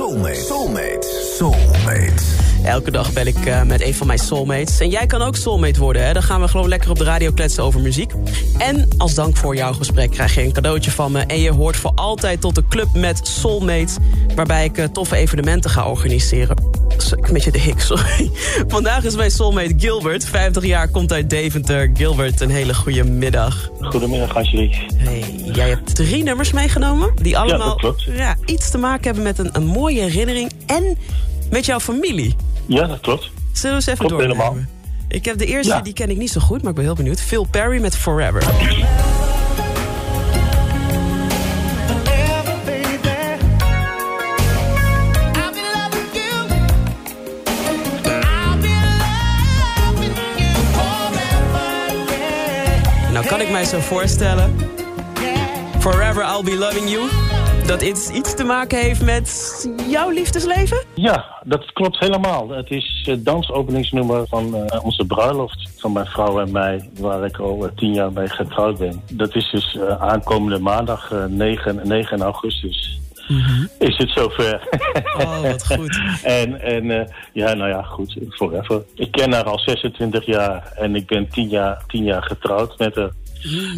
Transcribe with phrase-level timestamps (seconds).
[0.00, 0.34] Soulmate.
[0.48, 1.04] Soulmate.
[1.04, 2.39] Soulmate.
[2.64, 4.80] Elke dag bel ik uh, met een van mijn soulmates.
[4.80, 6.12] En jij kan ook soulmate worden, hè?
[6.12, 8.12] Dan gaan we gewoon lekker op de radio kletsen over muziek.
[8.58, 11.20] En als dank voor jouw gesprek krijg je een cadeautje van me.
[11.20, 13.96] En je hoort voor altijd tot de club met soulmates...
[14.34, 16.56] waarbij ik uh, toffe evenementen ga organiseren.
[17.10, 18.30] Een beetje de hik, sorry.
[18.68, 20.24] Vandaag is mijn soulmate Gilbert.
[20.24, 21.90] 50 jaar, komt uit Deventer.
[21.94, 23.70] Gilbert, een hele goede middag.
[23.80, 24.78] Goedemiddag, Angelique.
[24.96, 27.12] Hey, jij hebt drie nummers meegenomen...
[27.22, 30.50] die allemaal ja, ja, iets te maken hebben met een, een mooie herinnering...
[30.66, 30.96] en
[31.50, 32.36] met jouw familie.
[32.66, 33.30] Ja, dat klopt.
[33.52, 34.56] Zullen we eens even klopt helemaal.
[35.08, 35.80] Ik heb de eerste, Ja.
[35.80, 37.20] die ken ik niet zo goed, maar ik ben heel benieuwd.
[37.20, 38.42] Phil Perry met Forever.
[53.12, 54.56] Nou kan ik mij zo voorstellen.
[55.78, 57.08] Forever I'll be loving you.
[57.70, 60.78] Dat iets, iets te maken heeft met jouw liefdesleven?
[60.94, 62.48] Ja, dat klopt helemaal.
[62.48, 67.36] Het is het dansopeningsnummer van eh, onze bruiloft van mijn vrouw en mij, waar ik
[67.38, 69.02] al eh, tien jaar mee getrouwd ben.
[69.12, 73.00] Dat is dus eh, aankomende maandag eh, 9, 9 augustus.
[73.78, 74.68] Is het zover?
[75.18, 76.00] Oh, wat goed.
[76.22, 78.82] en en eh, ja, nou ja, goed, forever.
[78.94, 82.94] Ik ken haar al 26 jaar en ik ben 10 jaar, 10 jaar getrouwd met
[82.94, 83.10] haar.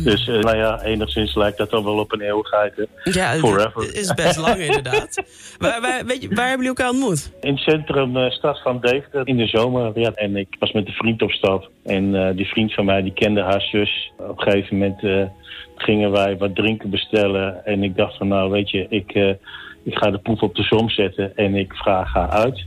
[0.04, 2.76] Dus eh, nou ja, enigszins lijkt dat dan wel op een eeuwigheid.
[2.76, 2.84] hè.
[3.10, 3.94] Ja, het Forever.
[3.94, 5.22] is best lang inderdaad.
[5.58, 7.32] waar, waar, weet je, waar hebben jullie elkaar ontmoet?
[7.40, 10.00] In het centrum eh, stad van Deventer in de zomer.
[10.00, 11.70] Ja, en ik was met een vriend op stap.
[11.84, 14.12] En eh, die vriend van mij die kende haar zus.
[14.16, 15.30] Op een gegeven moment
[15.76, 17.64] gingen wij wat drinken bestellen.
[17.64, 19.36] En ik dacht van nou weet je, ik,
[19.84, 21.36] ik ga de proef op de som zetten.
[21.36, 22.64] En ik vraag haar uit.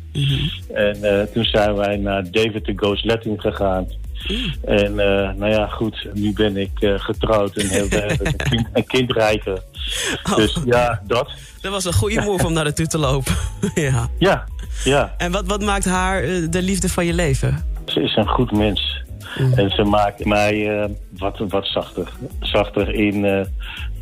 [0.74, 3.88] En eh, toen zijn wij naar Deventer Goes Latin gegaan.
[4.66, 8.86] En eh, nou ja, goed, nu ben ik eh, getrouwd en heel een, kind, een
[8.86, 9.60] kindrijker.
[10.36, 11.32] Dus ja, dat.
[11.62, 13.34] Dat was een goede move om naar naartoe te lopen.
[13.76, 14.10] ja.
[14.20, 14.46] Ja,
[14.84, 15.14] ja.
[15.18, 17.66] En wat, wat maakt haar de liefde van je leven?
[17.86, 19.04] Ze is een goed mens.
[19.56, 22.12] En ze maakt mij wat, wat zachter.
[22.40, 23.48] Zachter in,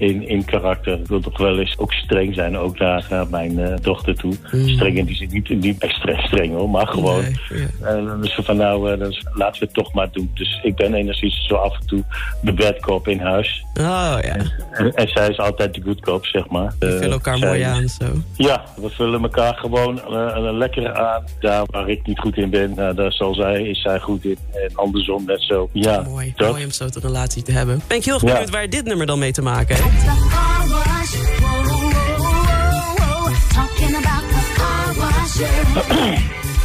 [0.07, 0.99] in, in karakter.
[0.99, 4.33] Ik wil toch wel eens ook streng zijn, ook naar, naar mijn eh, dochter toe.
[4.65, 7.21] Streng in die zin, niet, niet extra streng hoor, maar gewoon.
[7.21, 7.35] Nee,
[7.81, 7.87] ja.
[7.87, 8.99] En dan is ze van nou, eh,
[9.33, 10.31] laten we het toch maar doen.
[10.33, 12.03] Dus ik ben enigszins zo af en toe
[12.41, 13.63] de bad cop in huis.
[13.79, 13.83] Oh
[14.21, 14.35] ja,
[14.71, 16.73] En, en zij is altijd de good cop, zeg maar.
[16.79, 18.05] we Eh, vullen elkaar zij- mooi aan zo.
[18.37, 21.23] Ja, we vullen elkaar gewoon eh, eh, lekker aan.
[21.39, 24.37] Daar waar ik niet goed in ben, nou, daar zal zij, is zij goed in.
[24.53, 25.69] En andersom net zo.
[25.73, 26.49] Ja, Mooi, dat.
[26.51, 27.81] mooi om zo relatie te hebben.
[27.87, 28.31] Ben ik heel erg Ja.
[28.31, 29.92] benieuwd waar dit nummer dan mee te maken heeft.
[30.07, 31.13] The car wash.
[31.43, 31.89] Whoa, whoa,
[32.23, 33.33] whoa, whoa.
[33.57, 35.35] Talking about the car wash.
[35.39, 35.73] yeah.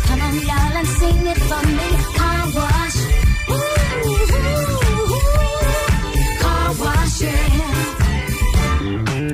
[0.07, 1.89] Come on, y'all, and sing it for me.
[2.19, 2.99] Car wash.
[3.51, 3.55] Ooh,
[4.09, 4.33] ooh,
[5.13, 5.21] ooh.
[6.43, 7.67] Car wash, yeah.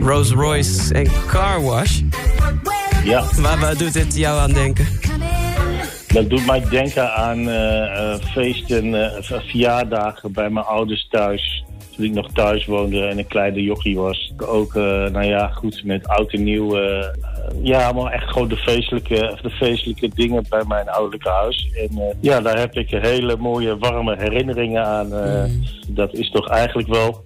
[0.01, 2.01] Rolls Royce en Car Wash.
[3.05, 4.87] Ja, Waar, waar doet dit jou aan denken?
[6.07, 11.64] dat doet mij denken aan eh, eh, feesten, eh, v- verjaardagen bij mijn ouders thuis.
[11.97, 14.33] Toen ik nog thuis woonde en een kleine jochie was.
[14.47, 16.77] Ook, eh, nou ja, goed, met oud en nieuw.
[16.77, 17.07] eh, eh,
[17.63, 21.71] ja, maar echt gewoon de feestelijke, de feestelijke dingen bij mijn ouderlijke huis.
[21.75, 25.13] En ja, daar heb ik hele mooie, warme herinneringen aan.
[25.13, 25.45] eh.
[25.89, 27.25] Dat is toch eigenlijk wel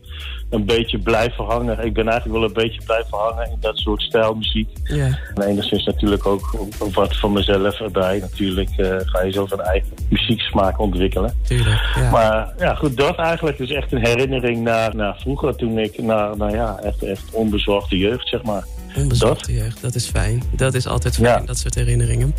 [0.51, 1.85] een beetje blijven hangen.
[1.85, 4.69] Ik ben eigenlijk wel een beetje blijven hangen in dat soort stijlmuziek.
[4.85, 5.19] Ja.
[5.35, 8.19] En enigszins natuurlijk ook, ook wat van mezelf erbij.
[8.19, 11.35] Natuurlijk eh, ga je zo van eigen muzieksmaak ontwikkelen.
[11.43, 12.11] Tuurlijk, ja.
[12.11, 15.57] Maar ja, goed, dat eigenlijk is echt een herinnering naar, naar vroeger.
[15.57, 18.65] Toen ik, naar, nou ja, echt, echt onbezorgde jeugd, zeg maar.
[18.97, 20.43] Onbezorgde jeugd, dat is fijn.
[20.57, 21.47] Dat is altijd fijn, Ja.
[21.47, 22.35] dat soort herinneringen.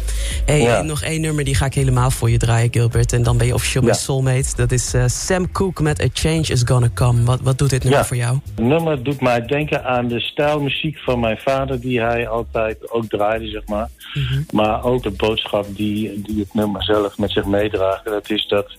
[0.45, 0.77] Hey, Ja.
[0.77, 3.13] en nog één nummer, die ga ik helemaal voor je draaien, Gilbert.
[3.13, 4.01] En dan ben je officieel mijn Ja.
[4.01, 4.55] soulmate.
[4.55, 7.23] Dat is eh, Sam Cooke met A Change Is Gonna Come.
[7.23, 8.37] Wat, wat doet dit nummer voor jou?
[8.55, 11.79] Het nummer doet mij denken aan de stijlmuziek van mijn vader...
[11.79, 13.89] die hij altijd ook draaide, zeg maar.
[14.51, 18.05] Maar ook de boodschap die, die het nummer zelf met zich meedraagt.
[18.05, 18.77] Dat is dat,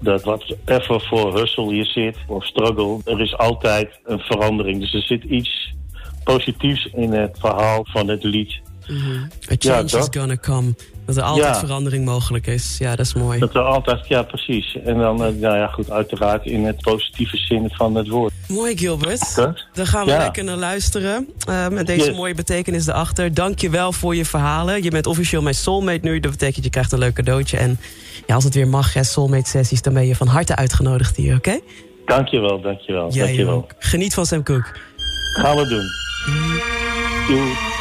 [0.00, 3.00] dat wat even voor hustle je zit, of struggle...
[3.04, 4.80] er is altijd een verandering.
[4.80, 5.74] Dus er zit iets
[6.24, 8.60] positiefs in het verhaal van het lied.
[8.90, 10.74] A change Ja, is gonna come.
[11.06, 11.58] Dat er altijd Ja.
[11.60, 12.76] verandering mogelijk is.
[12.78, 13.38] Ja, dat is mooi.
[13.38, 14.76] Dat er altijd, ja precies.
[14.84, 18.32] En dan, eh, nou ja goed, uiteraard in het positieve zin van het woord.
[18.48, 19.34] Mooi, Gilbert.
[19.36, 19.66] Dat?
[19.72, 20.18] Daar gaan we Ja.
[20.18, 21.28] lekker naar luisteren.
[21.48, 22.16] eh, met deze Yes.
[22.16, 23.34] mooie betekenis erachter.
[23.34, 24.82] Dank je wel voor je verhalen.
[24.82, 26.20] Je bent officieel mijn soulmate nu.
[26.20, 27.56] Dat betekent je krijgt een leuk cadeautje.
[27.56, 27.78] En
[28.26, 29.82] ja, als het weer mag, hè, soulmate sessies...
[29.82, 31.60] dan ben je van harte uitgenodigd hier, oké?
[32.06, 33.54] Dankjewel, dankjewel, Jij dankjewel.
[33.54, 33.70] ook.
[33.78, 34.68] Geniet van Sam Cooke.
[35.32, 36.01] Gaan we doen.
[36.26, 36.60] 嗯
[37.30, 37.71] 嗯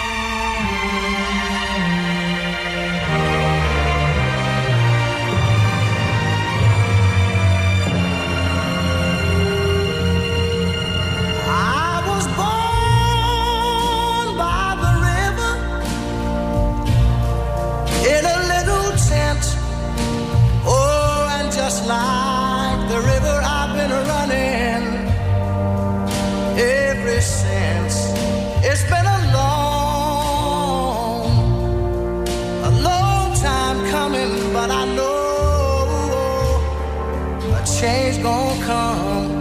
[38.24, 39.32] gonna come.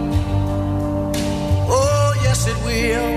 [1.69, 3.11] Oh, yes, it will.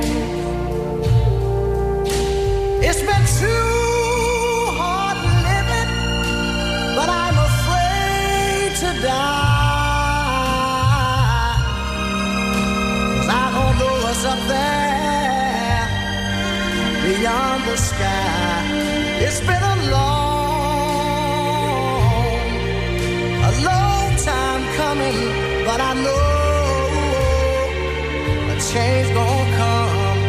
[2.89, 5.19] It's been too hard
[5.49, 5.91] living,
[6.97, 9.53] but I'm afraid to die.
[13.15, 15.85] 'Cause I don't know what's up there
[17.05, 18.53] beyond the sky.
[19.27, 21.25] It's been a long,
[23.51, 25.19] a long time coming,
[25.77, 27.67] but I know
[28.53, 30.21] a change gonna come.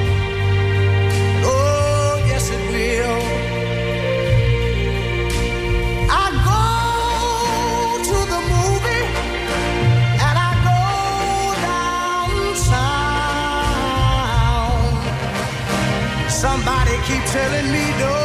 [1.51, 3.21] Oh, yes, it will.
[6.23, 6.63] I go
[8.09, 9.05] to the movie
[10.27, 10.79] and I go
[12.55, 12.89] downtown.
[16.43, 18.24] Somebody keep telling me don't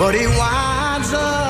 [0.00, 1.49] But he winds up